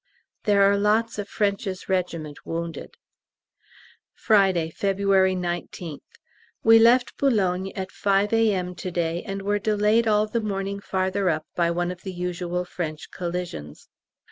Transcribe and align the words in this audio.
There 0.45 0.63
are 0.63 0.77
lots 0.79 1.19
of 1.19 1.27
F.'s 1.39 1.87
regiment 1.87 2.43
wounded. 2.43 2.97
Friday, 4.15 4.71
February 4.71 5.35
19th. 5.35 6.01
We 6.63 6.79
left 6.79 7.15
B. 7.19 7.71
at 7.75 7.91
5 7.91 8.33
A.M. 8.33 8.73
to 8.73 8.89
day, 8.89 9.21
and 9.21 9.43
were 9.43 9.59
delayed 9.59 10.07
all 10.07 10.25
the 10.25 10.41
morning 10.41 10.79
farther 10.79 11.29
up 11.29 11.45
by 11.55 11.69
one 11.69 11.91
of 11.91 12.01
the 12.01 12.13
usual 12.13 12.65
French 12.65 13.11
collisions. 13.11 13.89